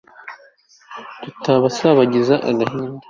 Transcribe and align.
tutabasabagiza 1.31 2.35
agahinda 2.49 2.99